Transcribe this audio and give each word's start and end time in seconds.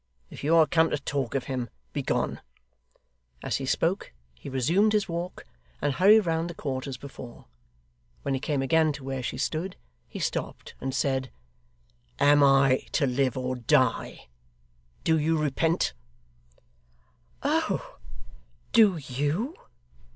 If 0.31 0.43
you 0.43 0.55
are 0.55 0.65
come 0.65 0.89
to 0.89 0.97
talk 0.97 1.35
of 1.35 1.43
him, 1.43 1.69
begone!' 1.93 2.41
As 3.43 3.57
he 3.57 3.67
spoke 3.67 4.13
he 4.33 4.49
resumed 4.49 4.93
his 4.93 5.07
walk, 5.07 5.45
and 5.79 5.93
hurried 5.93 6.21
round 6.25 6.49
the 6.49 6.55
court 6.55 6.87
as 6.87 6.97
before. 6.97 7.45
When 8.23 8.33
he 8.33 8.39
came 8.39 8.63
again 8.63 8.93
to 8.93 9.03
where 9.03 9.21
she 9.21 9.37
stood, 9.37 9.75
he 10.07 10.17
stopped, 10.17 10.73
and 10.81 10.95
said, 10.95 11.29
'Am 12.19 12.41
I 12.41 12.87
to 12.93 13.05
live 13.05 13.37
or 13.37 13.53
die? 13.55 14.25
Do 15.03 15.19
you 15.19 15.37
repent?' 15.37 15.93
'Oh! 17.43 17.99
do 18.73 18.97
YOU? 18.97 19.55